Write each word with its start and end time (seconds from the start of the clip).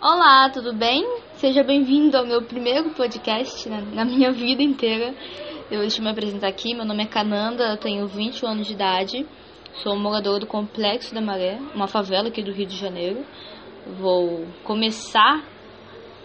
Olá, 0.00 0.48
tudo 0.50 0.72
bem? 0.72 1.04
Seja 1.34 1.64
bem-vindo 1.64 2.16
ao 2.16 2.24
meu 2.24 2.40
primeiro 2.40 2.90
podcast 2.90 3.68
na, 3.68 3.80
na 3.80 4.04
minha 4.04 4.30
vida 4.30 4.62
inteira. 4.62 5.12
Eu 5.68 5.80
deixo 5.80 6.00
me 6.00 6.08
apresentar 6.08 6.46
aqui. 6.46 6.72
Meu 6.72 6.84
nome 6.84 7.02
é 7.02 7.06
Cananda, 7.06 7.64
eu 7.64 7.76
tenho 7.76 8.06
20 8.06 8.46
anos 8.46 8.68
de 8.68 8.74
idade. 8.74 9.26
Sou 9.82 9.96
moradora 9.96 10.38
do 10.38 10.46
Complexo 10.46 11.12
da 11.12 11.20
Maré, 11.20 11.58
uma 11.74 11.88
favela 11.88 12.28
aqui 12.28 12.44
do 12.44 12.52
Rio 12.52 12.66
de 12.66 12.76
Janeiro. 12.76 13.26
Vou 13.98 14.46
começar 14.62 15.42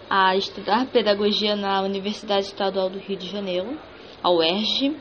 a 0.07 0.37
estudar 0.37 0.85
pedagogia 0.85 1.55
na 1.55 1.81
Universidade 1.81 2.45
Estadual 2.45 2.91
do 2.91 2.99
Rio 2.99 3.17
de 3.17 3.27
Janeiro, 3.27 3.75
a 4.21 4.29
UERJ. 4.29 4.95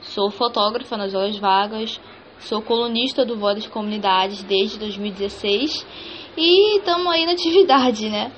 Sou 0.00 0.30
fotógrafa 0.30 0.96
nas 0.96 1.12
horas 1.14 1.36
vagas, 1.36 2.00
sou 2.38 2.62
colunista 2.62 3.26
do 3.26 3.36
Voz 3.36 3.56
das 3.56 3.66
Comunidades 3.66 4.42
desde 4.42 4.78
2016 4.78 6.16
e 6.36 6.78
estamos 6.78 7.06
aí 7.12 7.24
na 7.24 7.32
atividade, 7.32 8.10
né? 8.10 8.30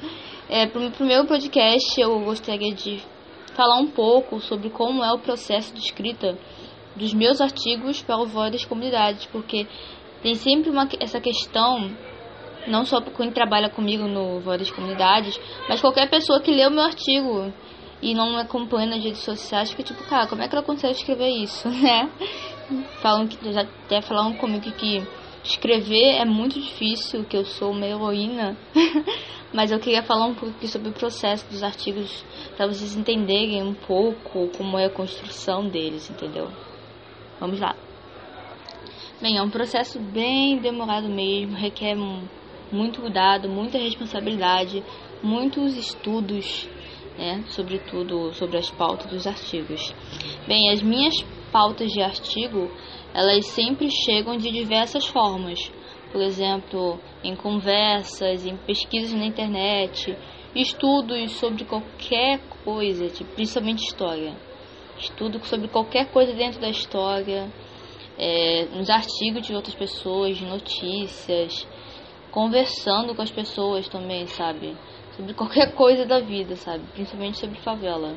É, 0.48 0.64
o 0.66 1.04
meu 1.04 1.26
podcast 1.26 2.00
eu 2.00 2.20
gostaria 2.20 2.72
de 2.72 3.02
falar 3.54 3.78
um 3.78 3.88
pouco 3.88 4.40
sobre 4.40 4.70
como 4.70 5.02
é 5.02 5.12
o 5.12 5.18
processo 5.18 5.74
de 5.74 5.80
escrita 5.80 6.38
dos 6.94 7.12
meus 7.12 7.40
artigos 7.40 8.00
para 8.00 8.16
o 8.16 8.26
Voz 8.26 8.52
das 8.52 8.64
Comunidades, 8.64 9.26
porque 9.26 9.66
tem 10.22 10.34
sempre 10.36 10.70
uma, 10.70 10.88
essa 11.00 11.20
questão, 11.20 11.90
não 12.66 12.84
só 12.84 13.00
para 13.00 13.12
quem 13.12 13.32
trabalha 13.32 13.68
comigo 13.68 14.04
no 14.04 14.40
Voz 14.40 14.58
das 14.58 14.70
Comunidades, 14.70 15.38
mas 15.68 15.80
qualquer 15.80 16.08
pessoa 16.08 16.40
que 16.40 16.52
lê 16.52 16.66
o 16.66 16.70
meu 16.70 16.84
artigo 16.84 17.52
e 18.00 18.14
não 18.14 18.30
me 18.30 18.40
acompanha 18.40 18.90
nas 18.90 19.02
redes 19.02 19.22
sociais, 19.22 19.70
fica 19.70 19.82
tipo, 19.82 20.04
cara, 20.04 20.28
como 20.28 20.40
é 20.40 20.48
que 20.48 20.54
ela 20.54 20.64
consegue 20.64 20.94
escrever 20.94 21.28
isso, 21.28 21.68
né? 21.82 22.08
Falam 23.02 23.26
que 23.26 23.52
já 23.52 23.62
até 23.62 24.00
falaram 24.00 24.34
comigo 24.34 24.70
que 24.72 25.02
escrever 25.48 26.16
é 26.16 26.24
muito 26.24 26.60
difícil, 26.60 27.24
que 27.24 27.36
eu 27.36 27.44
sou 27.44 27.70
uma 27.72 27.86
heroína, 27.86 28.56
mas 29.52 29.70
eu 29.70 29.78
queria 29.78 30.02
falar 30.02 30.26
um 30.26 30.34
pouco 30.34 30.66
sobre 30.66 30.90
o 30.90 30.92
processo 30.92 31.48
dos 31.48 31.62
artigos 31.62 32.24
para 32.56 32.66
vocês 32.66 32.94
entenderem 32.94 33.62
um 33.62 33.74
pouco 33.74 34.48
como 34.56 34.78
é 34.78 34.84
a 34.84 34.90
construção 34.90 35.68
deles, 35.68 36.10
entendeu? 36.10 36.48
Vamos 37.40 37.60
lá. 37.60 37.74
Bem, 39.20 39.38
é 39.38 39.42
um 39.42 39.50
processo 39.50 39.98
bem 39.98 40.58
demorado 40.58 41.08
mesmo, 41.08 41.56
requer 41.56 41.96
muito 42.70 43.00
cuidado, 43.00 43.48
muita 43.48 43.78
responsabilidade, 43.78 44.84
muitos 45.22 45.76
estudos, 45.76 46.68
né, 47.16 47.42
sobretudo 47.48 48.32
sobre 48.34 48.58
as 48.58 48.70
pautas 48.70 49.10
dos 49.10 49.26
artigos. 49.26 49.92
Bem, 50.46 50.70
as 50.70 50.82
minhas 50.82 51.14
pautas 51.52 51.90
de 51.92 52.02
artigo, 52.02 52.70
elas 53.14 53.46
sempre 53.46 53.90
chegam 53.90 54.36
de 54.36 54.50
diversas 54.50 55.06
formas. 55.06 55.70
Por 56.12 56.22
exemplo, 56.22 56.98
em 57.22 57.36
conversas, 57.36 58.46
em 58.46 58.56
pesquisas 58.56 59.12
na 59.12 59.26
internet, 59.26 60.16
estudos 60.54 61.32
sobre 61.32 61.64
qualquer 61.64 62.40
coisa, 62.64 63.08
tipo, 63.08 63.34
principalmente 63.34 63.84
história. 63.84 64.34
Estudo 64.98 65.44
sobre 65.44 65.68
qualquer 65.68 66.10
coisa 66.10 66.32
dentro 66.32 66.60
da 66.60 66.68
história, 66.68 67.52
é, 68.18 68.64
nos 68.72 68.90
artigos 68.90 69.46
de 69.46 69.54
outras 69.54 69.74
pessoas, 69.74 70.36
de 70.36 70.44
notícias, 70.44 71.66
conversando 72.30 73.14
com 73.14 73.22
as 73.22 73.30
pessoas 73.30 73.88
também, 73.88 74.26
sabe? 74.26 74.76
Sobre 75.16 75.34
qualquer 75.34 75.74
coisa 75.74 76.04
da 76.04 76.20
vida, 76.20 76.56
sabe? 76.56 76.84
Principalmente 76.94 77.38
sobre 77.38 77.58
favela 77.60 78.16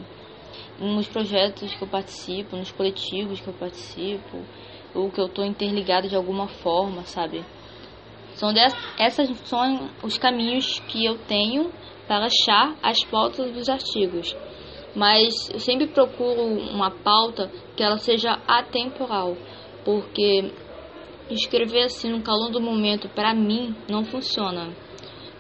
nos 0.80 1.08
projetos 1.08 1.74
que 1.74 1.82
eu 1.82 1.88
participo, 1.88 2.56
nos 2.56 2.72
coletivos 2.72 3.40
que 3.40 3.48
eu 3.48 3.54
participo, 3.54 4.44
ou 4.94 5.10
que 5.10 5.20
eu 5.20 5.28
estou 5.28 5.46
interligado 5.46 6.08
de 6.08 6.16
alguma 6.16 6.48
forma, 6.48 7.04
sabe? 7.04 7.44
São 8.34 8.54
dessas, 8.54 8.80
essas 8.98 9.30
são 9.48 9.90
os 10.04 10.18
caminhos 10.18 10.80
que 10.88 11.06
eu 11.06 11.18
tenho 11.26 11.72
para 12.08 12.26
achar 12.26 12.76
as 12.82 13.04
pautas 13.06 13.52
dos 13.52 13.70
artigos. 13.70 14.36
Mas 14.96 15.50
eu 15.54 15.60
sempre 15.60 15.88
procuro 15.88 16.42
uma 16.42 16.92
pauta 16.92 17.50
que 17.76 17.84
ela 17.84 17.98
seja 17.98 18.40
atemporal, 18.48 19.38
porque 19.86 20.52
escrever 21.30 21.84
assim 21.84 22.10
no 22.10 22.22
calor 22.22 22.52
do 22.52 22.60
momento 22.60 23.08
para 23.10 23.34
mim 23.34 23.76
não 23.90 24.04
funciona. 24.04 24.76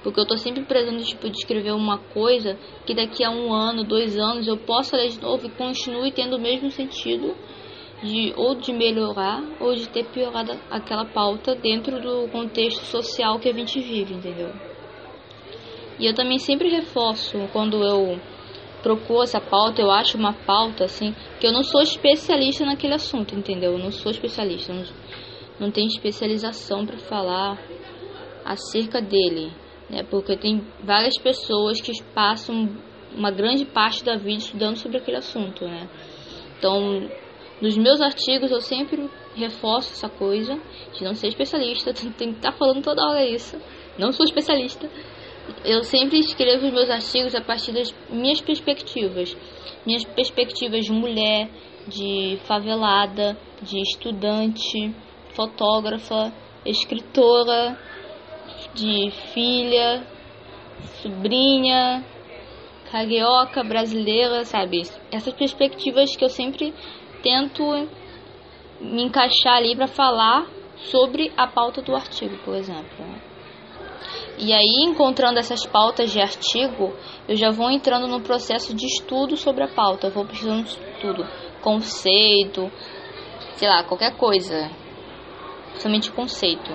Porque 0.04 0.20
eu 0.20 0.26
tô 0.26 0.36
sempre 0.36 0.64
prezando 0.64 1.04
tipo, 1.04 1.30
de 1.30 1.38
escrever 1.38 1.74
uma 1.74 2.00
coisa 2.00 2.58
que 2.86 2.94
daqui 2.96 3.24
a 3.24 3.30
um 3.30 3.54
ano, 3.54 3.84
dois 3.84 4.18
anos 4.18 4.48
eu 4.48 4.58
possa 4.58 4.98
ler 4.98 5.10
de 5.10 5.22
novo 5.22 5.46
e 5.46 5.50
continue 5.50 6.12
tendo 6.12 6.38
o 6.38 6.42
mesmo 6.42 6.72
sentido 6.72 7.36
de 8.02 8.34
ou 8.36 8.56
de 8.56 8.74
melhorar 8.74 9.44
ou 9.60 9.76
de 9.76 9.88
ter 9.88 10.06
piorado 10.06 10.54
aquela 10.72 11.06
pauta 11.06 11.56
dentro 11.56 12.02
do 12.02 12.28
contexto 12.32 12.84
social 12.84 13.40
que 13.40 13.48
a 13.48 13.54
gente 13.54 13.80
vive, 13.80 14.16
entendeu? 14.16 14.52
E 16.00 16.08
eu 16.08 16.16
também 16.16 16.40
sempre 16.40 16.68
reforço 16.68 17.38
quando 17.54 17.84
eu 17.84 18.20
procuro 18.82 19.22
essa 19.22 19.40
pauta, 19.40 19.84
eu 19.84 19.92
acho 19.92 20.18
uma 20.18 20.34
pauta 20.34 20.86
assim, 20.86 21.14
que 21.40 21.46
eu 21.46 21.52
não 21.52 21.62
sou 21.62 21.82
especialista 21.82 22.66
naquele 22.66 22.96
assunto, 22.96 23.36
entendeu? 23.36 23.74
Eu 23.74 23.78
não 23.78 23.92
sou 23.92 24.12
especialista, 24.12 24.74
não, 24.74 24.84
não 25.60 25.72
tenho 25.72 25.86
especialização 25.86 26.88
para 26.88 26.98
falar 26.98 27.64
acerca 28.44 29.00
dele 29.00 29.52
né? 29.92 30.04
Porque 30.10 30.38
tem 30.38 30.66
várias 30.84 31.18
pessoas 31.18 31.82
que 31.82 31.92
passam 32.16 32.70
uma 33.16 33.30
grande 33.30 33.66
parte 33.66 34.04
da 34.04 34.16
vida 34.16 34.38
estudando 34.38 34.78
sobre 34.78 34.98
aquele 34.98 35.18
assunto, 35.18 35.66
né? 35.66 35.90
Então, 36.58 37.10
nos 37.62 37.78
meus 37.78 38.02
artigos 38.02 38.52
eu 38.52 38.62
sempre 38.62 39.10
reforço 39.36 39.92
essa 39.92 40.10
coisa 40.10 40.60
de 40.94 41.04
não 41.04 41.14
ser 41.14 41.28
especialista, 41.28 41.94
tem 42.18 42.32
que 42.32 42.38
estar 42.38 42.54
falando 42.54 42.82
toda 42.82 43.06
hora 43.06 43.26
isso. 43.26 43.60
Não 44.00 44.12
sou 44.12 44.26
especialista. 44.26 44.90
Eu 45.66 45.84
sempre 45.84 46.20
escrevo 46.20 46.68
os 46.68 46.74
meus 46.74 46.90
artigos 46.90 47.36
a 47.36 47.42
partir 47.42 47.74
das 47.74 47.94
minhas 48.10 48.40
perspectivas. 48.40 49.36
Minhas 49.86 50.06
perspectivas 50.06 50.86
de 50.86 50.92
mulher, 50.92 51.50
de 51.88 52.40
favelada, 52.46 53.38
de 53.62 53.82
estudante, 53.82 54.96
fotógrafa, 55.34 56.32
escritora, 56.66 57.78
de 58.74 59.12
filha, 59.34 60.06
sobrinha, 61.02 62.04
carioca, 62.92 63.64
brasileira, 63.64 64.44
sabe? 64.46 64.84
Essas 65.12 65.34
perspectivas 65.34 66.16
que 66.16 66.24
eu 66.24 66.30
sempre 66.30 66.74
tento 67.24 67.64
me 68.80 69.04
encaixar 69.04 69.58
ali 69.58 69.76
para 69.76 69.88
falar 69.88 70.48
sobre 70.76 71.32
a 71.38 71.48
pauta 71.48 71.82
do 71.82 71.96
artigo, 71.96 72.36
por 72.44 72.56
exemplo. 72.56 73.06
E 74.38 74.54
aí, 74.54 74.86
encontrando 74.88 75.38
essas 75.40 75.66
pautas 75.66 76.12
de 76.12 76.20
artigo, 76.20 76.94
eu 77.28 77.36
já 77.36 77.52
vou 77.52 77.70
entrando 77.70 78.08
no 78.08 78.22
processo 78.22 78.76
de 78.76 78.88
estudo 78.88 79.38
sobre 79.38 79.64
a 79.64 79.68
pauta. 79.68 80.08
Eu 80.08 80.12
vou 80.12 80.26
pesquisando 80.26 80.68
tudo, 81.00 81.24
conceito, 81.62 82.72
sei 83.54 83.68
lá, 83.68 83.84
qualquer 83.84 84.18
coisa, 84.18 84.72
somente 85.76 86.12
conceito. 86.12 86.72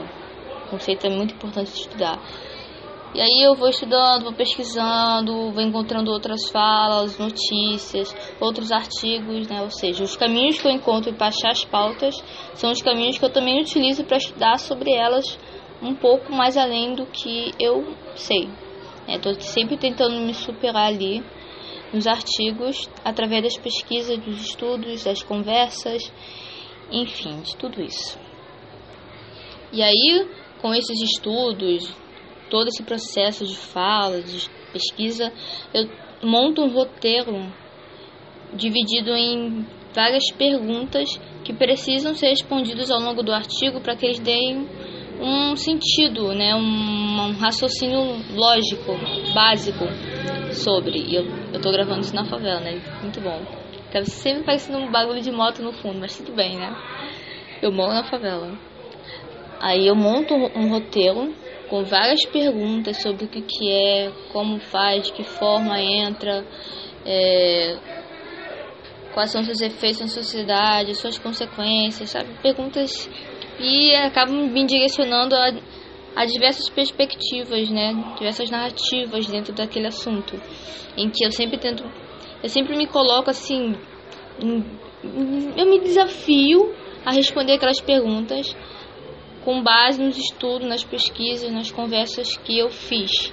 Conceito 0.66 1.06
é 1.06 1.10
muito 1.10 1.34
importante 1.34 1.68
estudar. 1.68 2.20
E 3.14 3.20
aí 3.20 3.46
eu 3.46 3.54
vou 3.54 3.68
estudando, 3.68 4.24
vou 4.24 4.32
pesquisando, 4.34 5.50
vou 5.50 5.62
encontrando 5.62 6.10
outras 6.10 6.50
falas, 6.50 7.18
notícias, 7.18 8.14
outros 8.38 8.70
artigos, 8.70 9.48
né? 9.48 9.62
Ou 9.62 9.70
seja, 9.70 10.04
os 10.04 10.16
caminhos 10.16 10.60
que 10.60 10.68
eu 10.68 10.72
encontro 10.72 11.14
para 11.14 11.28
achar 11.28 11.50
as 11.50 11.64
pautas 11.64 12.14
são 12.54 12.70
os 12.70 12.82
caminhos 12.82 13.16
que 13.16 13.24
eu 13.24 13.32
também 13.32 13.60
utilizo 13.60 14.04
para 14.04 14.18
estudar 14.18 14.58
sobre 14.58 14.92
elas 14.92 15.38
um 15.80 15.94
pouco 15.94 16.32
mais 16.32 16.56
além 16.56 16.94
do 16.94 17.06
que 17.06 17.52
eu 17.58 17.94
sei. 18.14 18.50
Estou 19.08 19.32
é, 19.32 19.40
sempre 19.40 19.76
tentando 19.76 20.20
me 20.20 20.34
superar 20.34 20.88
ali 20.88 21.24
nos 21.92 22.06
artigos, 22.06 22.90
através 23.04 23.42
das 23.44 23.56
pesquisas, 23.56 24.18
dos 24.18 24.42
estudos, 24.42 25.04
das 25.04 25.22
conversas, 25.22 26.12
enfim, 26.90 27.40
de 27.40 27.56
tudo 27.56 27.80
isso. 27.80 28.18
E 29.72 29.82
aí, 29.82 30.28
com 30.60 30.74
esses 30.74 31.00
estudos, 31.00 31.94
todo 32.50 32.68
esse 32.68 32.82
processo 32.82 33.44
de 33.44 33.56
fala, 33.56 34.20
de 34.22 34.48
pesquisa, 34.72 35.32
eu 35.74 35.88
monto 36.22 36.62
um 36.62 36.72
roteiro 36.72 37.52
dividido 38.54 39.10
em 39.10 39.66
várias 39.94 40.30
perguntas 40.32 41.08
que 41.44 41.52
precisam 41.52 42.14
ser 42.14 42.28
respondidas 42.28 42.90
ao 42.90 43.00
longo 43.00 43.22
do 43.22 43.32
artigo 43.32 43.80
para 43.80 43.96
que 43.96 44.06
eles 44.06 44.18
deem 44.18 44.66
um 45.20 45.56
sentido, 45.56 46.34
né, 46.34 46.54
um, 46.54 47.28
um 47.28 47.32
raciocínio 47.38 48.18
lógico, 48.34 48.92
básico 49.34 49.84
sobre. 50.52 50.98
E 50.98 51.14
eu, 51.14 51.24
eu 51.52 51.60
tô 51.60 51.70
gravando 51.70 52.00
isso 52.00 52.14
na 52.14 52.24
favela, 52.24 52.60
né? 52.60 52.80
Muito 53.02 53.20
bom. 53.20 53.40
Tava 53.90 54.04
sempre 54.04 54.44
parecendo 54.44 54.78
um 54.78 54.90
bagulho 54.90 55.22
de 55.22 55.30
moto 55.30 55.62
no 55.62 55.72
fundo, 55.72 55.98
mas 55.98 56.16
tudo 56.16 56.34
bem, 56.34 56.56
né? 56.56 56.74
Eu 57.62 57.72
moro 57.72 57.94
na 57.94 58.04
favela. 58.04 58.58
Aí 59.60 59.86
eu 59.86 59.94
monto 59.94 60.34
um 60.34 60.68
roteiro 60.68 61.34
com 61.68 61.82
várias 61.82 62.24
perguntas 62.26 63.02
sobre 63.02 63.24
o 63.24 63.28
que, 63.28 63.42
é, 63.70 64.12
como 64.32 64.58
faz, 64.60 65.04
de 65.04 65.12
que 65.12 65.24
forma 65.24 65.80
entra, 65.80 66.44
é, 67.04 67.76
quais 69.12 69.30
são 69.30 69.42
seus 69.42 69.60
efeitos 69.60 70.00
na 70.00 70.08
sociedade, 70.08 70.94
suas 70.94 71.18
consequências, 71.18 72.10
sabe? 72.10 72.28
Perguntas 72.42 73.08
e 73.58 73.94
acabam 73.94 74.48
me 74.48 74.64
direcionando 74.66 75.34
a 75.34 75.50
há 76.16 76.24
diversas 76.24 76.70
perspectivas, 76.70 77.68
né? 77.68 77.92
Diversas 78.16 78.50
narrativas 78.50 79.26
dentro 79.26 79.52
daquele 79.52 79.86
assunto, 79.86 80.40
em 80.96 81.10
que 81.10 81.24
eu 81.24 81.30
sempre 81.30 81.58
tento, 81.58 81.84
eu 82.42 82.48
sempre 82.48 82.74
me 82.74 82.86
coloco 82.86 83.28
assim, 83.28 83.76
eu 85.56 85.66
me 85.66 85.78
desafio 85.80 86.74
a 87.04 87.12
responder 87.12 87.52
aquelas 87.52 87.80
perguntas 87.80 88.56
com 89.46 89.62
base 89.62 90.02
nos 90.02 90.18
estudos, 90.18 90.66
nas 90.66 90.82
pesquisas, 90.82 91.52
nas 91.52 91.70
conversas 91.70 92.36
que 92.38 92.58
eu 92.58 92.68
fiz. 92.68 93.32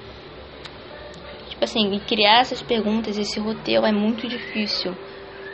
Tipo 1.50 1.64
assim, 1.64 2.00
criar 2.08 2.42
essas 2.42 2.62
perguntas, 2.62 3.18
esse 3.18 3.40
roteiro 3.40 3.84
é 3.84 3.92
muito 3.92 4.28
difícil. 4.28 4.96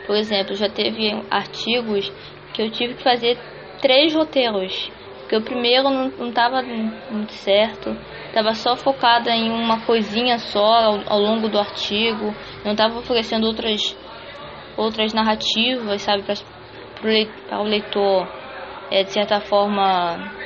Por 0.06 0.14
exemplo, 0.14 0.54
já 0.54 0.68
teve 0.68 1.10
artigos 1.30 2.12
que 2.52 2.60
eu 2.60 2.70
tive 2.70 2.92
que 2.92 3.02
fazer 3.02 3.38
três 3.80 4.14
roteiros. 4.14 4.90
Porque 5.20 5.36
o 5.36 5.42
primeiro 5.42 5.88
não 5.88 6.28
estava 6.28 6.60
muito 6.62 7.32
certo, 7.32 7.96
estava 8.26 8.52
só 8.52 8.76
focada 8.76 9.30
em 9.30 9.50
uma 9.50 9.86
coisinha 9.86 10.38
só 10.38 10.60
ao, 10.60 11.00
ao 11.06 11.20
longo 11.20 11.48
do 11.48 11.58
artigo, 11.58 12.34
não 12.66 12.72
estava 12.72 12.98
oferecendo 12.98 13.46
outras, 13.46 13.96
outras 14.76 15.14
narrativas, 15.14 16.02
sabe, 16.02 16.24
para 17.00 17.60
o 17.60 17.62
leitor, 17.62 18.28
é, 18.90 19.04
de 19.04 19.12
certa 19.12 19.40
forma, 19.40 20.39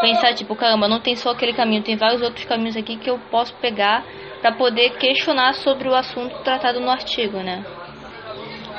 pensar 0.00 0.34
tipo, 0.34 0.54
caramba, 0.54 0.88
não 0.88 1.00
tem 1.00 1.16
só 1.16 1.30
aquele 1.30 1.52
caminho, 1.52 1.82
tem 1.82 1.96
vários 1.96 2.22
outros 2.22 2.44
caminhos 2.44 2.76
aqui 2.76 2.96
que 2.96 3.10
eu 3.10 3.18
posso 3.30 3.54
pegar 3.56 4.04
para 4.40 4.52
poder 4.52 4.90
questionar 4.98 5.54
sobre 5.54 5.88
o 5.88 5.94
assunto 5.94 6.36
tratado 6.42 6.80
no 6.80 6.90
artigo, 6.90 7.38
né? 7.38 7.64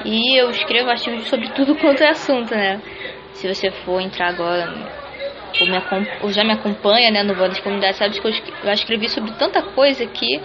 E 0.05 0.39
eu 0.39 0.49
escrevo 0.49 0.89
artigos 0.89 1.27
sobre 1.27 1.49
tudo 1.53 1.75
quanto 1.75 2.01
é 2.01 2.09
assunto, 2.09 2.55
né? 2.55 2.81
Se 3.33 3.53
você 3.53 3.69
for 3.71 3.99
entrar 4.01 4.29
agora 4.29 4.99
ou, 5.59 5.67
me, 5.67 6.07
ou 6.21 6.31
já 6.31 6.43
me 6.43 6.53
acompanha, 6.53 7.09
né, 7.11 7.23
no 7.23 7.33
Voz 7.33 7.49
das 7.49 7.59
Comunidades, 7.59 7.97
sabe 7.97 8.19
que 8.19 8.27
eu, 8.27 8.73
escrevi 8.73 9.09
sobre 9.09 9.31
tanta 9.31 9.61
coisa 9.61 10.05
que 10.05 10.39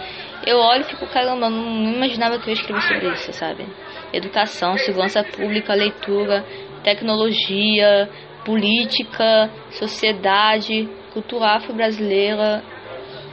eu 0.45 0.57
olho 0.57 0.81
e 0.81 0.85
fico, 0.85 1.05
caramba, 1.07 1.49
não, 1.49 1.93
imaginava 1.93 2.39
que 2.39 2.49
eu 2.49 2.53
ia 2.53 2.59
escrever 2.59 2.81
sobre 2.81 3.07
isso, 3.09 3.33
sabe? 3.33 3.65
Educação, 4.13 4.77
segurança 4.77 5.23
pública, 5.23 5.73
leitura, 5.73 6.43
tecnologia, 6.83 8.09
política, 8.45 9.49
sociedade, 9.71 10.87
cultura 11.11 11.55
afro-brasileira, 11.55 12.63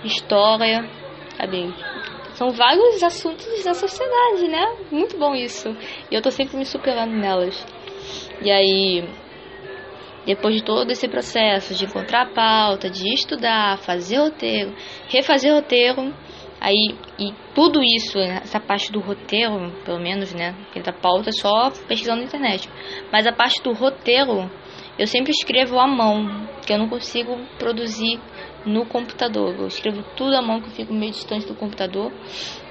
história, 0.02 0.88
sabe? 1.36 1.72
São 2.34 2.50
vários 2.50 3.02
assuntos 3.02 3.62
da 3.62 3.74
sociedade, 3.74 4.48
né? 4.48 4.64
Muito 4.90 5.18
bom 5.18 5.34
isso. 5.34 5.68
E 6.10 6.14
eu 6.14 6.22
tô 6.22 6.30
sempre 6.30 6.56
me 6.56 6.64
superando 6.64 7.12
nelas. 7.12 7.64
E 8.40 8.50
aí, 8.50 9.04
depois 10.26 10.54
de 10.54 10.64
todo 10.64 10.90
esse 10.90 11.06
processo 11.08 11.74
de 11.74 11.84
encontrar 11.84 12.22
a 12.22 12.34
pauta, 12.34 12.88
de 12.88 13.12
estudar, 13.12 13.78
fazer 13.78 14.18
roteiro, 14.18 14.74
refazer 15.08 15.54
roteiro, 15.54 16.12
aí 16.60 16.96
e 17.18 17.32
tudo 17.54 17.80
isso, 17.82 18.18
essa 18.18 18.58
parte 18.58 18.90
do 18.90 19.00
roteiro, 19.00 19.70
pelo 19.84 20.00
menos, 20.00 20.32
né? 20.32 20.54
Porque 20.64 20.80
da 20.80 20.92
pauta 20.92 21.28
é 21.28 21.32
só 21.32 21.70
pesquisando 21.86 22.20
na 22.20 22.26
internet. 22.26 22.68
Mas 23.12 23.26
a 23.26 23.32
parte 23.32 23.62
do 23.62 23.72
roteiro 23.72 24.50
eu 24.98 25.06
sempre 25.06 25.30
escrevo 25.30 25.78
à 25.78 25.86
mão, 25.86 26.46
que 26.66 26.72
eu 26.72 26.78
não 26.78 26.88
consigo 26.88 27.36
produzir 27.58 28.20
no 28.64 28.86
computador. 28.86 29.54
Eu 29.58 29.66
escrevo 29.66 30.04
tudo 30.16 30.36
à 30.36 30.42
mão, 30.42 30.60
que 30.60 30.68
eu 30.68 30.72
fico 30.72 30.92
meio 30.92 31.12
distante 31.12 31.46
do 31.46 31.54
computador. 31.54 32.12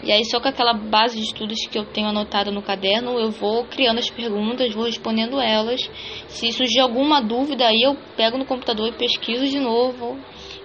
E 0.04 0.12
aí, 0.12 0.24
só 0.26 0.40
com 0.40 0.48
aquela 0.48 0.74
base 0.74 1.18
de 1.18 1.24
estudos 1.24 1.68
que 1.68 1.78
eu 1.78 1.86
tenho 1.86 2.08
anotada 2.08 2.52
no 2.52 2.62
caderno, 2.62 3.20
eu 3.20 3.32
vou 3.32 3.66
criando 3.66 4.00
as 4.00 4.10
perguntas, 4.10 4.74
vou 4.74 4.86
respondendo 4.86 5.40
elas. 5.40 5.82
Se 6.28 6.52
surgir 6.52 6.80
alguma 6.80 7.22
dúvida, 7.22 7.68
aí 7.68 7.82
eu 7.82 7.98
pego 8.16 8.38
no 8.38 8.46
computador 8.46 8.88
e 8.88 8.94
pesquiso 8.94 9.48
de 9.48 9.60
novo. 9.60 10.18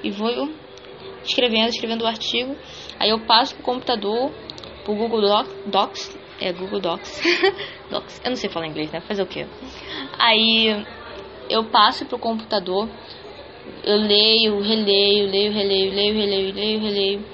E 0.03 0.11
vou 0.11 0.51
escrevendo, 1.25 1.69
escrevendo 1.69 2.03
o 2.03 2.07
artigo. 2.07 2.55
Aí 2.99 3.11
eu 3.11 3.21
passo 3.27 3.55
pro 3.55 3.65
computador, 3.65 4.31
pro 4.85 4.95
Google 4.95 5.45
Docs. 5.67 6.17
É, 6.41 6.53
Google 6.53 6.81
Docs. 6.81 7.23
Docs. 7.91 8.21
Eu 8.25 8.31
não 8.31 8.37
sei 8.37 8.51
falar 8.51 8.67
inglês, 8.67 8.93
né? 8.93 9.01
Fazer 9.01 9.23
o 9.23 9.27
quê? 9.27 9.47
Aí 10.19 10.85
eu 11.49 11.65
passo 11.65 12.07
pro 12.07 12.19
computador, 12.19 12.89
eu 13.85 13.97
leio, 13.97 14.61
releio, 14.61 15.31
leio, 15.31 15.53
releio, 15.53 15.93
leio, 15.93 16.15
releio, 16.15 16.55
leio, 16.55 16.81
releio. 16.81 17.25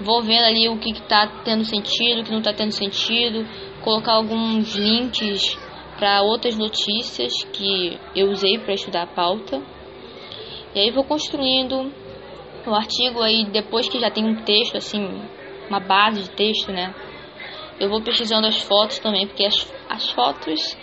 Vou 0.00 0.22
vendo 0.22 0.44
ali 0.44 0.68
o 0.68 0.78
que 0.78 0.90
está 0.90 1.26
tendo 1.44 1.64
sentido, 1.64 2.20
o 2.20 2.24
que 2.24 2.30
não 2.30 2.38
está 2.38 2.52
tendo 2.52 2.72
sentido, 2.72 3.46
colocar 3.82 4.14
alguns 4.14 4.74
links 4.74 5.56
para 5.96 6.22
outras 6.22 6.56
notícias 6.56 7.32
que 7.52 7.98
eu 8.14 8.30
usei 8.30 8.58
para 8.58 8.74
estudar 8.74 9.02
a 9.02 9.06
pauta. 9.06 9.62
E 10.74 10.80
aí 10.80 10.90
vou 10.90 11.04
construindo 11.04 11.90
o 12.66 12.74
artigo 12.74 13.22
aí 13.22 13.46
depois 13.46 13.88
que 13.88 13.98
já 13.98 14.10
tem 14.10 14.24
um 14.24 14.42
texto 14.42 14.76
assim, 14.76 15.02
uma 15.68 15.80
base 15.80 16.24
de 16.24 16.30
texto, 16.30 16.70
né? 16.70 16.94
Eu 17.80 17.88
vou 17.88 18.02
pesquisando 18.02 18.46
as 18.46 18.60
fotos 18.60 18.98
também, 18.98 19.26
porque 19.26 19.44
as, 19.44 19.72
as 19.88 20.10
fotos 20.10 20.76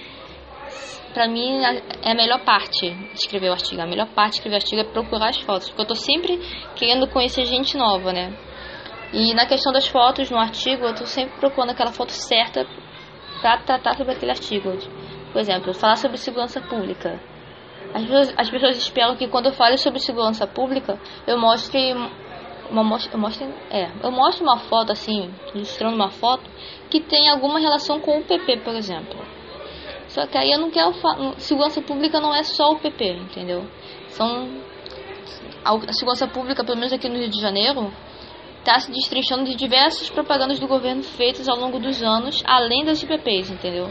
pra 1.14 1.28
mim 1.28 1.62
é 2.02 2.12
a 2.12 2.16
melhor 2.16 2.44
parte 2.44 2.88
escrever 3.14 3.50
o 3.50 3.54
artigo. 3.54 3.82
A 3.82 3.86
melhor 3.86 4.08
parte 4.08 4.32
de 4.32 4.38
escrever 4.38 4.56
o 4.56 4.60
artigo 4.60 4.82
é 4.82 4.84
procurar 4.84 5.30
as 5.30 5.40
fotos, 5.40 5.70
porque 5.70 5.82
eu 5.82 5.88
tô 5.88 5.96
sempre 5.96 6.38
querendo 6.76 7.08
conhecer 7.08 7.46
gente 7.46 7.78
nova, 7.78 8.12
né? 8.12 8.34
E 9.14 9.34
na 9.34 9.46
questão 9.46 9.72
das 9.72 9.88
fotos 9.88 10.30
no 10.30 10.38
artigo, 10.38 10.86
eu 10.86 10.96
tô 10.96 11.06
sempre 11.06 11.40
procurando 11.40 11.70
aquela 11.70 11.92
foto 11.92 12.12
certa 12.12 12.66
para 13.42 13.58
tratar 13.60 13.96
sobre 13.96 14.14
aquele 14.14 14.32
artigo. 14.32 14.72
Por 15.32 15.40
exemplo, 15.40 15.74
falar 15.74 15.98
sobre 15.98 16.18
segurança 16.18 16.60
pública. 16.62 17.22
As 17.94 18.04
pessoas, 18.04 18.34
as 18.38 18.50
pessoas 18.50 18.78
esperam 18.78 19.16
que 19.16 19.28
quando 19.28 19.48
eu 19.48 19.54
fale 19.54 19.78
sobre 19.78 20.00
segurança 20.00 20.48
pública, 20.48 21.00
eu 21.28 21.38
mostre 21.38 21.94
uma 22.72 22.98
eu 23.12 23.20
mostre, 23.20 23.46
é, 23.70 23.92
eu 24.02 24.12
mostre 24.12 24.44
uma 24.44 24.58
foto 24.58 24.92
assim, 24.92 25.32
ilustrando 25.54 25.96
uma 25.96 26.10
foto 26.10 26.50
que 26.90 27.00
tem 27.02 27.30
alguma 27.30 27.60
relação 27.60 28.00
com 28.00 28.18
o 28.18 28.24
PP, 28.24 28.62
por 28.62 28.74
exemplo. 28.74 29.20
Só 30.14 30.28
que 30.28 30.38
aí 30.38 30.52
eu 30.52 30.60
não 30.60 30.70
quero. 30.70 30.94
Segurança 31.38 31.82
pública 31.82 32.20
não 32.22 32.34
é 32.34 32.44
só 32.44 32.72
o 32.72 32.80
PP, 32.80 33.14
entendeu? 33.14 33.66
São. 34.10 34.48
A 35.66 35.94
segurança 35.94 36.28
pública, 36.28 36.64
pelo 36.64 36.78
menos 36.78 36.94
aqui 36.94 37.10
no 37.10 37.18
Rio 37.18 37.30
de 37.30 37.42
Janeiro, 37.42 37.92
está 38.60 38.80
se 38.80 38.92
destrinchando 38.92 39.46
de 39.46 39.56
diversas 39.56 40.10
propagandas 40.10 40.60
do 40.60 40.68
governo 40.68 41.02
feitas 41.02 41.50
ao 41.50 41.58
longo 41.58 41.80
dos 41.80 42.04
anos, 42.04 42.44
além 42.46 42.86
das 42.86 43.02
IPPs, 43.02 43.50
entendeu? 43.50 43.90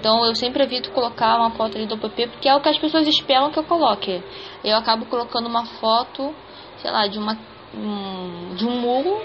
Então 0.00 0.24
eu 0.24 0.34
sempre 0.34 0.64
evito 0.64 0.90
colocar 0.90 1.36
uma 1.36 1.50
foto 1.50 1.76
ali 1.76 1.86
do 1.86 1.98
PP, 1.98 2.28
porque 2.28 2.48
é 2.48 2.54
o 2.54 2.60
que 2.60 2.68
as 2.68 2.78
pessoas 2.78 3.06
esperam 3.06 3.50
que 3.50 3.58
eu 3.58 3.64
coloque. 3.64 4.22
Eu 4.64 4.76
acabo 4.76 5.06
colocando 5.06 5.46
uma 5.46 5.66
foto, 5.66 6.34
sei 6.78 6.90
lá, 6.90 7.06
de 7.06 7.18
uma 7.18 7.38
um, 7.76 8.54
de 8.54 8.66
um 8.66 8.80
muro, 8.80 9.20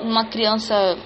uma 0.00 0.24
criança 0.24 0.96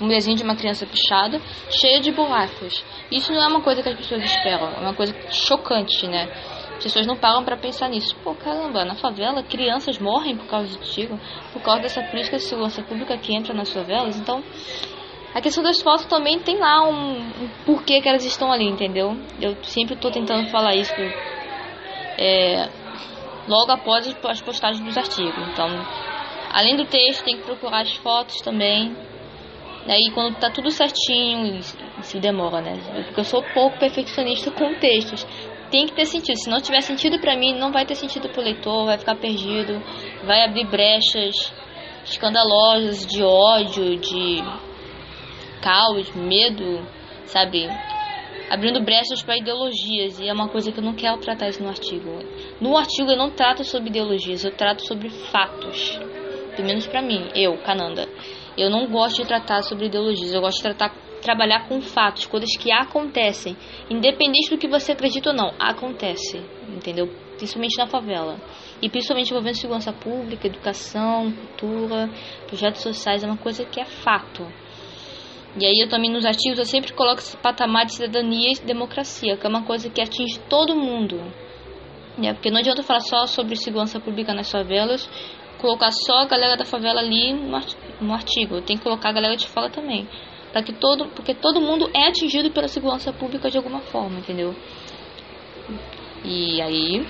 um 0.00 0.08
desenho 0.08 0.36
de 0.36 0.42
uma 0.42 0.56
criança 0.56 0.86
pichada, 0.86 1.40
cheia 1.70 2.00
de 2.00 2.10
buracos. 2.12 2.84
Isso 3.10 3.32
não 3.32 3.42
é 3.42 3.46
uma 3.46 3.60
coisa 3.60 3.82
que 3.82 3.88
as 3.88 3.96
pessoas 3.96 4.24
esperam, 4.24 4.68
é 4.68 4.80
uma 4.80 4.94
coisa 4.94 5.14
chocante, 5.30 6.06
né? 6.06 6.28
As 6.76 6.84
pessoas 6.84 7.06
não 7.06 7.16
param 7.16 7.44
para 7.44 7.56
pensar 7.56 7.88
nisso. 7.88 8.14
Pô, 8.22 8.34
caramba, 8.34 8.84
na 8.84 8.94
favela 8.94 9.42
crianças 9.42 9.98
morrem 9.98 10.36
por 10.36 10.46
causa 10.46 10.68
de 10.68 10.78
tiro, 10.92 11.18
por 11.52 11.60
causa 11.60 11.82
dessa 11.82 12.02
política 12.02 12.36
de 12.36 12.44
segurança 12.44 12.82
pública 12.82 13.18
que 13.18 13.34
entra 13.34 13.52
nas 13.52 13.72
favelas. 13.72 14.16
Então, 14.16 14.42
a 15.34 15.40
questão 15.40 15.62
das 15.62 15.80
fotos 15.82 16.06
também 16.06 16.38
tem 16.38 16.56
lá 16.56 16.88
um, 16.88 17.18
um 17.18 17.48
porquê 17.66 18.00
que 18.00 18.08
elas 18.08 18.24
estão 18.24 18.52
ali, 18.52 18.64
entendeu? 18.64 19.16
Eu 19.40 19.56
sempre 19.64 19.94
estou 19.94 20.10
tentando 20.10 20.48
falar 20.50 20.74
isso 20.76 20.94
é, 22.16 22.68
logo 23.48 23.72
após 23.72 24.06
as 24.06 24.40
postagens 24.40 24.84
dos 24.84 24.96
artigos. 24.96 25.48
Então, 25.48 25.68
além 26.52 26.76
do 26.76 26.84
texto, 26.84 27.24
tem 27.24 27.38
que 27.38 27.42
procurar 27.42 27.82
as 27.82 27.94
fotos 27.96 28.40
também 28.40 28.96
Aí 29.88 30.10
quando 30.12 30.36
tá 30.36 30.50
tudo 30.50 30.70
certinho, 30.70 31.62
se 32.02 32.20
demora, 32.20 32.60
né? 32.60 32.74
Porque 33.06 33.20
eu 33.20 33.24
sou 33.24 33.42
pouco 33.54 33.78
perfeccionista 33.78 34.50
com 34.50 34.74
textos. 34.74 35.26
Tem 35.70 35.86
que 35.86 35.94
ter 35.94 36.04
sentido. 36.04 36.36
Se 36.36 36.50
não 36.50 36.60
tiver 36.60 36.82
sentido 36.82 37.18
para 37.18 37.34
mim, 37.34 37.54
não 37.58 37.72
vai 37.72 37.86
ter 37.86 37.94
sentido 37.94 38.28
pro 38.28 38.42
leitor, 38.42 38.84
vai 38.84 38.98
ficar 38.98 39.16
perdido, 39.16 39.82
vai 40.24 40.44
abrir 40.44 40.66
brechas 40.66 41.52
escandalosas 42.04 43.06
de 43.06 43.22
ódio, 43.22 43.96
de 43.96 44.42
caos, 45.62 46.10
medo, 46.14 46.86
sabe? 47.26 47.68
Abrindo 48.50 48.82
brechas 48.82 49.22
para 49.22 49.36
ideologias, 49.36 50.18
e 50.18 50.28
é 50.28 50.32
uma 50.32 50.48
coisa 50.48 50.72
que 50.72 50.78
eu 50.78 50.84
não 50.84 50.94
quero 50.94 51.18
tratar 51.18 51.48
isso 51.48 51.62
no 51.62 51.68
artigo. 51.68 52.18
No 52.60 52.76
artigo 52.76 53.10
eu 53.10 53.16
não 53.16 53.30
trato 53.30 53.62
sobre 53.64 53.90
ideologias, 53.90 54.44
eu 54.44 54.52
trato 54.52 54.86
sobre 54.86 55.10
fatos. 55.10 55.98
Pelo 56.56 56.66
menos 56.66 56.86
para 56.86 57.02
mim, 57.02 57.28
eu, 57.34 57.58
Cananda. 57.58 58.08
Eu 58.58 58.70
não 58.70 58.88
gosto 58.88 59.22
de 59.22 59.28
tratar 59.28 59.62
sobre 59.62 59.86
ideologias, 59.86 60.34
eu 60.34 60.40
gosto 60.40 60.56
de 60.56 60.62
tratar, 60.64 60.92
trabalhar 61.22 61.68
com 61.68 61.80
fatos, 61.80 62.26
coisas 62.26 62.56
que 62.56 62.72
acontecem, 62.72 63.56
independente 63.88 64.50
do 64.50 64.58
que 64.58 64.66
você 64.66 64.92
acredita 64.92 65.30
ou 65.30 65.36
não, 65.36 65.54
acontece, 65.60 66.42
entendeu? 66.68 67.06
Principalmente 67.36 67.78
na 67.78 67.86
favela. 67.86 68.36
E 68.82 68.88
principalmente 68.88 69.30
envolvendo 69.30 69.54
segurança 69.54 69.92
pública, 69.92 70.48
educação, 70.48 71.32
cultura, 71.32 72.10
projetos 72.48 72.82
sociais, 72.82 73.22
é 73.22 73.26
uma 73.28 73.36
coisa 73.36 73.64
que 73.64 73.80
é 73.80 73.84
fato. 73.84 74.44
E 75.60 75.64
aí 75.64 75.80
eu 75.80 75.88
também 75.88 76.10
nos 76.10 76.26
artigos 76.26 76.58
eu 76.58 76.64
sempre 76.64 76.92
coloco 76.92 77.20
esse 77.20 77.36
patamar 77.36 77.86
de 77.86 77.94
cidadania 77.94 78.52
e 78.52 78.66
democracia, 78.66 79.36
que 79.36 79.46
é 79.46 79.48
uma 79.48 79.64
coisa 79.64 79.88
que 79.88 80.00
atinge 80.00 80.38
todo 80.48 80.74
mundo. 80.74 81.16
Né? 82.18 82.34
Porque 82.34 82.50
não 82.50 82.58
adianta 82.58 82.82
falar 82.82 83.00
só 83.00 83.26
sobre 83.26 83.54
segurança 83.54 84.00
pública 84.00 84.34
nas 84.34 84.50
favelas, 84.50 85.08
colocar 85.58 85.90
só 85.90 86.22
a 86.22 86.26
galera 86.26 86.56
da 86.56 86.64
favela 86.64 87.00
ali 87.00 87.32
no 88.00 88.12
artigo. 88.12 88.60
Tem 88.62 88.76
que 88.76 88.82
colocar 88.82 89.10
a 89.10 89.12
galera 89.12 89.36
de 89.36 89.46
fora 89.46 89.68
também. 89.68 90.08
Para 90.52 90.62
que 90.62 90.72
todo, 90.72 91.08
porque 91.08 91.34
todo 91.34 91.60
mundo 91.60 91.90
é 91.94 92.08
atingido 92.08 92.50
pela 92.50 92.68
segurança 92.68 93.12
pública 93.12 93.50
de 93.50 93.58
alguma 93.58 93.80
forma, 93.80 94.18
entendeu? 94.18 94.54
E 96.24 96.60
aí, 96.62 97.06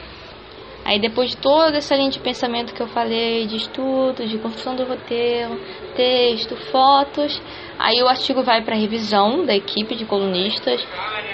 aí 0.85 0.99
depois 0.99 1.31
de 1.31 1.37
toda 1.37 1.77
essa 1.77 1.95
linha 1.95 2.11
de 2.11 2.19
pensamento 2.19 2.75
que 2.75 2.83
eu 2.83 2.89
falei, 2.89 3.47
de 3.47 3.57
estudo, 3.57 4.27
de 4.27 4.39
construção 4.39 4.75
do 4.75 4.85
roteiro, 4.85 5.59
texto, 5.95 6.57
fotos, 6.71 7.41
aí 7.79 8.03
o 8.03 8.09
artigo 8.09 8.43
vai 8.43 8.63
para 8.63 8.75
revisão 8.75 9.45
da 9.47 9.55
equipe 9.55 9.95
de 9.95 10.05
colunistas, 10.05 10.85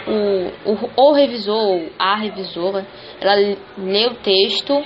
o, 0.06 0.71
o, 0.71 1.09
o 1.09 1.12
revisor 1.12 1.88
a 1.99 2.16
revisora, 2.16 2.87
ela 3.18 3.56
lê 3.78 4.06
o 4.06 4.14
texto, 4.14 4.85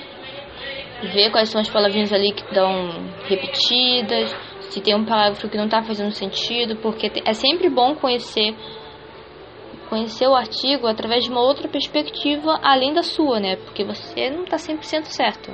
vê 1.07 1.29
quais 1.29 1.49
são 1.49 1.61
as 1.61 1.69
palavrinhas 1.69 2.11
ali 2.11 2.31
que 2.33 2.43
estão 2.43 2.89
repetidas, 3.27 4.35
se 4.69 4.81
tem 4.81 4.95
um 4.95 5.05
parágrafo 5.05 5.49
que 5.49 5.57
não 5.57 5.65
está 5.65 5.81
fazendo 5.81 6.11
sentido, 6.11 6.75
porque 6.77 7.11
é 7.25 7.33
sempre 7.33 7.69
bom 7.69 7.95
conhecer 7.95 8.55
conhecer 9.89 10.27
o 10.27 10.35
artigo 10.35 10.85
através 10.85 11.23
de 11.23 11.31
uma 11.31 11.41
outra 11.41 11.67
perspectiva 11.67 12.59
além 12.61 12.93
da 12.93 13.01
sua, 13.01 13.39
né? 13.39 13.55
Porque 13.55 13.83
você 13.83 14.29
não 14.29 14.43
está 14.43 14.57
100% 14.57 15.05
certo, 15.05 15.51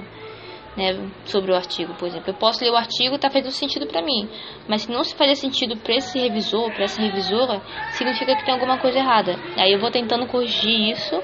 né? 0.76 1.10
Sobre 1.24 1.54
o 1.54 1.56
artigo, 1.56 1.94
por 1.94 2.06
exemplo. 2.06 2.30
Eu 2.30 2.34
posso 2.34 2.62
ler 2.62 2.70
o 2.70 2.76
artigo 2.76 3.14
e 3.14 3.16
está 3.16 3.30
fazendo 3.30 3.52
sentido 3.52 3.88
para 3.88 4.02
mim, 4.02 4.30
mas 4.68 4.82
se 4.82 4.92
não 4.92 5.06
se 5.06 5.16
fazer 5.16 5.36
sentido 5.36 5.78
para 5.78 5.96
esse 5.96 6.20
revisor, 6.20 6.70
para 6.74 6.84
essa 6.84 7.02
revisora, 7.02 7.62
significa 7.92 8.36
que 8.36 8.44
tem 8.44 8.54
alguma 8.54 8.78
coisa 8.78 9.00
errada. 9.00 9.38
Aí 9.56 9.72
eu 9.72 9.80
vou 9.80 9.90
tentando 9.90 10.28
corrigir 10.28 10.92
isso. 10.92 11.18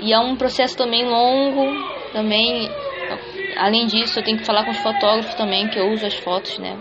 E 0.00 0.12
é 0.12 0.18
um 0.18 0.36
processo 0.36 0.76
também 0.76 1.08
longo, 1.08 1.64
também 2.12 2.68
além 3.58 3.86
disso, 3.86 4.18
eu 4.18 4.24
tenho 4.24 4.38
que 4.38 4.44
falar 4.44 4.64
com 4.64 4.70
os 4.70 4.78
fotógrafos 4.78 5.34
também, 5.34 5.68
que 5.68 5.78
eu 5.78 5.90
uso 5.90 6.06
as 6.06 6.14
fotos, 6.14 6.58
né? 6.58 6.78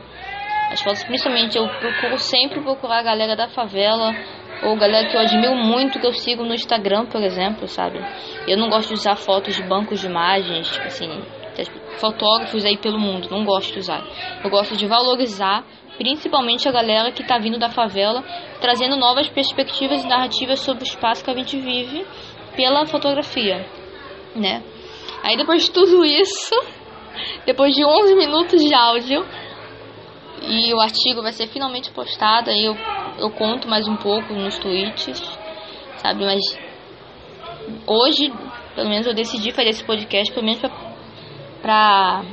As 0.71 0.81
fotos, 0.81 1.03
principalmente, 1.03 1.57
eu 1.57 1.67
procuro 1.67 2.17
sempre 2.17 2.61
procurar 2.61 2.99
a 2.99 3.03
galera 3.03 3.35
da 3.35 3.47
favela, 3.47 4.13
ou 4.63 4.75
galera 4.77 5.07
que 5.07 5.15
eu 5.15 5.21
admiro 5.21 5.55
muito, 5.55 5.99
que 5.99 6.05
eu 6.05 6.13
sigo 6.13 6.43
no 6.43 6.53
Instagram, 6.53 7.05
por 7.05 7.21
exemplo, 7.21 7.67
sabe? 7.67 7.99
Eu 8.47 8.57
não 8.57 8.69
gosto 8.69 8.89
de 8.89 8.95
usar 8.95 9.15
fotos 9.15 9.55
de 9.55 9.63
bancos 9.63 9.99
de 9.99 10.07
imagens, 10.07 10.69
tipo 10.69 10.87
assim, 10.87 11.09
fotógrafos 11.97 12.65
aí 12.65 12.77
pelo 12.77 12.99
mundo, 12.99 13.27
não 13.29 13.43
gosto 13.43 13.73
de 13.73 13.79
usar. 13.79 14.03
Eu 14.43 14.49
gosto 14.49 14.75
de 14.75 14.85
valorizar, 14.87 15.63
principalmente 15.97 16.67
a 16.67 16.71
galera 16.71 17.11
que 17.11 17.23
tá 17.23 17.37
vindo 17.37 17.57
da 17.57 17.69
favela, 17.69 18.23
trazendo 18.61 18.95
novas 18.95 19.27
perspectivas 19.29 20.03
e 20.03 20.07
narrativas 20.07 20.59
sobre 20.59 20.83
o 20.83 20.87
espaço 20.87 21.23
que 21.23 21.31
a 21.31 21.33
gente 21.33 21.57
vive 21.57 22.05
pela 22.55 22.85
fotografia, 22.85 23.65
né? 24.35 24.63
Aí 25.27 25.35
depois 25.35 25.65
de 25.65 25.71
tudo 25.71 26.05
isso, 26.05 26.55
depois 27.45 27.75
de 27.75 27.83
11 27.83 28.15
minutos 28.15 28.63
de 28.63 28.73
áudio, 28.73 29.25
e 30.41 30.73
o 30.73 30.79
artigo 30.79 31.21
vai 31.21 31.33
ser 31.33 31.47
finalmente 31.47 31.91
postado, 31.91 32.49
aí 32.49 32.63
eu, 32.63 32.77
eu 33.19 33.29
conto 33.31 33.67
mais 33.67 33.89
um 33.89 33.97
pouco 33.97 34.33
nos 34.33 34.57
tweets, 34.57 35.19
sabe? 35.97 36.23
Mas 36.23 36.39
hoje, 37.85 38.31
pelo 38.73 38.87
menos 38.87 39.05
eu 39.05 39.13
decidi 39.13 39.51
fazer 39.51 39.71
esse 39.71 39.83
podcast, 39.83 40.31
pelo 40.31 40.45
menos 40.45 40.61
pra, 40.61 40.71
pra 41.61 42.23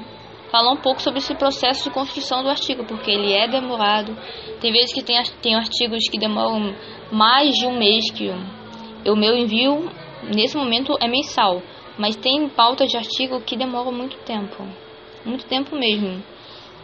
falar 0.52 0.70
um 0.70 0.80
pouco 0.80 1.02
sobre 1.02 1.18
esse 1.18 1.34
processo 1.34 1.82
de 1.82 1.90
construção 1.90 2.44
do 2.44 2.48
artigo, 2.48 2.84
porque 2.84 3.10
ele 3.10 3.32
é 3.32 3.48
demorado. 3.48 4.16
Tem 4.60 4.70
vezes 4.70 4.94
que 4.94 5.02
tem, 5.02 5.20
tem 5.42 5.56
artigos 5.56 6.08
que 6.08 6.16
demoram 6.16 6.72
mais 7.10 7.56
de 7.56 7.66
um 7.66 7.76
mês 7.76 8.08
que 8.12 8.30
o 9.10 9.16
meu 9.16 9.36
envio, 9.36 9.90
nesse 10.32 10.56
momento, 10.56 10.96
é 11.00 11.08
mensal. 11.08 11.60
Mas 11.98 12.16
tem 12.16 12.48
pautas 12.48 12.88
de 12.88 12.96
artigo 12.96 13.40
que 13.40 13.56
demoram 13.56 13.92
muito 13.92 14.16
tempo. 14.18 14.66
Muito 15.24 15.44
tempo 15.46 15.76
mesmo. 15.76 16.22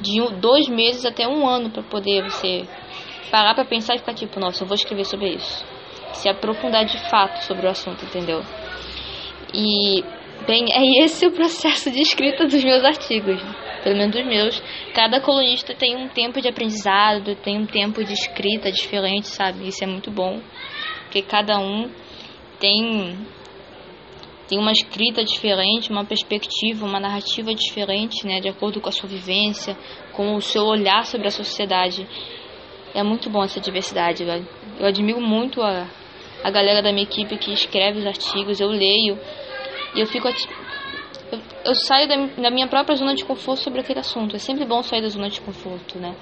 De 0.00 0.21
dois 0.40 0.69
meses 0.69 1.05
até 1.05 1.26
um 1.26 1.47
ano 1.47 1.71
para 1.71 1.83
poder 1.83 2.25
você 2.25 2.67
parar 3.31 3.55
para 3.55 3.64
pensar 3.64 3.95
e 3.95 3.99
ficar 3.99 4.14
tipo, 4.14 4.40
nossa, 4.40 4.62
eu 4.62 4.67
vou 4.67 4.75
escrever 4.75 5.05
sobre 5.05 5.31
isso. 5.35 5.64
Se 6.14 6.29
aprofundar 6.29 6.85
de 6.85 6.99
fato 7.09 7.45
sobre 7.45 7.67
o 7.67 7.71
assunto, 7.71 8.05
entendeu? 8.05 8.43
E, 9.55 10.02
bem, 10.47 10.67
é 10.73 10.83
esse 11.05 11.26
o 11.26 11.33
processo 11.33 11.90
de 11.90 12.00
escrita 12.00 12.47
dos 12.47 12.62
meus 12.62 12.85
artigos. 12.85 13.40
Pelo 13.83 13.97
menos 13.97 14.14
dos 14.14 14.26
meus. 14.26 14.62
Cada 14.95 15.21
colunista 15.21 15.75
tem 15.75 15.97
um 15.97 16.09
tempo 16.09 16.40
de 16.40 16.49
aprendizado, 16.49 17.35
tem 17.37 17.59
um 17.59 17.67
tempo 17.67 18.05
de 18.05 18.12
escrita 18.12 18.71
diferente, 18.71 19.29
sabe? 19.29 19.69
Isso 19.69 19.83
é 19.83 19.87
muito 19.87 20.11
bom. 20.11 20.40
Porque 21.05 21.23
cada 21.23 21.59
um 21.59 21.90
tem 22.59 23.17
tem 24.50 24.59
uma 24.59 24.73
escrita 24.73 25.23
diferente, 25.23 25.92
uma 25.92 26.04
perspectiva, 26.04 26.85
uma 26.85 26.99
narrativa 26.99 27.54
diferente, 27.54 28.26
né, 28.26 28.40
de 28.40 28.49
acordo 28.49 28.80
com 28.80 28.88
a 28.88 28.92
sua 28.92 29.09
vivência, 29.09 29.78
com 30.12 30.35
o 30.35 30.40
seu 30.40 30.64
olhar 30.64 31.07
sobre 31.07 31.28
a 31.28 31.30
sociedade. 31.30 32.04
É 32.92 33.00
muito 33.04 33.30
bom 33.30 33.45
essa 33.45 33.61
diversidade. 33.61 34.25
Eu, 34.25 34.45
eu 34.80 34.87
admiro 34.87 35.21
muito 35.21 35.62
a, 35.62 35.87
a 36.42 36.50
galera 36.50 36.83
da 36.83 36.90
minha 36.90 37.04
equipe 37.04 37.38
que 37.38 37.52
escreve 37.52 38.00
os 38.00 38.07
artigos, 38.07 38.61
eu 38.61 38.66
leio 38.66 39.16
e 39.95 40.00
eu 40.00 40.07
fico 40.07 40.26
eu, 40.26 41.38
eu 41.66 41.75
saio 41.87 42.09
da, 42.09 42.16
da 42.42 42.50
minha 42.50 42.66
própria 42.66 42.97
zona 42.97 43.14
de 43.14 43.25
conforto 43.25 43.62
sobre 43.62 43.83
aquele 43.83 44.00
assunto. 44.00 44.35
É 44.35 44.40
sempre 44.40 44.64
bom 44.64 44.83
sair 44.83 45.00
da 45.00 45.09
zona 45.09 45.30
de 45.30 45.40
conforto, 45.40 45.97
né? 45.97 46.16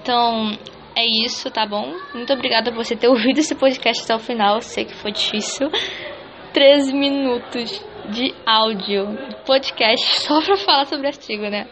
Então, 0.00 0.56
é 0.96 1.04
isso, 1.26 1.50
tá 1.50 1.66
bom? 1.66 1.94
Muito 2.14 2.32
obrigada 2.32 2.72
por 2.72 2.82
você 2.82 2.96
ter 2.96 3.08
ouvido 3.12 3.38
esse 3.38 3.54
podcast 3.54 4.02
até 4.02 4.16
o 4.16 4.18
final. 4.18 4.62
Sei 4.62 4.86
que 4.86 4.94
foi 4.94 5.12
difícil, 5.12 5.70
13 6.52 6.92
minutos 6.92 7.84
de 8.10 8.34
áudio, 8.44 9.06
podcast 9.46 10.20
só 10.20 10.40
pra 10.42 10.56
falar 10.56 10.84
sobre 10.86 11.06
artigo, 11.06 11.44
né? 11.44 11.66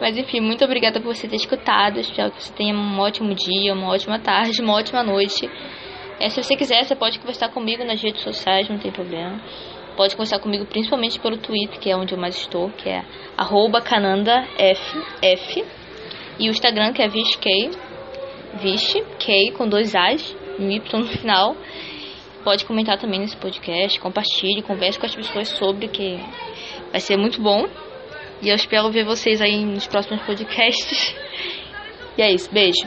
Mas 0.00 0.18
enfim, 0.18 0.40
muito 0.40 0.64
obrigada 0.64 1.00
por 1.00 1.14
você 1.14 1.28
ter 1.28 1.36
escutado. 1.36 1.98
Espero 1.98 2.30
que 2.30 2.42
você 2.42 2.52
tenha 2.52 2.74
um 2.74 2.98
ótimo 2.98 3.34
dia, 3.34 3.72
uma 3.72 3.88
ótima 3.88 4.18
tarde, 4.18 4.60
uma 4.60 4.74
ótima 4.74 5.02
noite. 5.02 5.48
É, 6.20 6.28
se 6.28 6.42
você 6.42 6.56
quiser, 6.56 6.84
você 6.84 6.94
pode 6.94 7.18
conversar 7.18 7.48
comigo 7.48 7.84
nas 7.84 8.02
redes 8.02 8.22
sociais, 8.22 8.68
não 8.68 8.78
tem 8.78 8.90
problema. 8.90 9.40
Pode 9.96 10.14
conversar 10.14 10.38
comigo 10.40 10.66
principalmente 10.66 11.18
pelo 11.18 11.36
Twitter, 11.38 11.78
que 11.78 11.90
é 11.90 11.96
onde 11.96 12.14
eu 12.14 12.18
mais 12.18 12.36
estou, 12.36 12.70
que 12.70 12.88
é 12.88 13.02
canandaf. 13.84 14.80
E 16.38 16.48
o 16.48 16.50
Instagram, 16.50 16.92
que 16.92 17.02
é 17.02 17.08
vishk, 17.08 17.70
vish, 18.60 18.94
K 19.18 19.52
com 19.56 19.68
dois 19.68 19.94
As, 19.94 20.36
um 20.58 20.70
Y 20.70 21.00
no 21.00 21.06
final. 21.06 21.56
Pode 22.44 22.64
comentar 22.64 22.98
também 22.98 23.20
nesse 23.20 23.36
podcast, 23.36 24.00
compartilhe, 24.00 24.62
converse 24.62 24.98
com 24.98 25.06
as 25.06 25.14
pessoas 25.14 25.48
sobre 25.48 25.88
que 25.88 26.18
vai 26.90 27.00
ser 27.00 27.16
muito 27.16 27.40
bom. 27.40 27.66
E 28.42 28.48
eu 28.48 28.56
espero 28.56 28.90
ver 28.90 29.04
vocês 29.04 29.40
aí 29.40 29.64
nos 29.64 29.86
próximos 29.86 30.22
podcasts. 30.22 31.14
E 32.14 32.20
é 32.20 32.30
isso, 32.30 32.52
beijo. 32.52 32.86